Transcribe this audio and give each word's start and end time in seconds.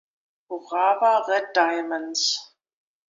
Urawa 0.55 1.11
Red 1.27 1.45
Diamonds 1.53 2.23